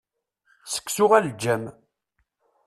[0.73, 1.63] Seksu aleǧǧam.